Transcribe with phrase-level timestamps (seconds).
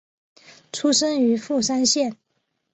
[0.73, 2.17] 出身于富山县。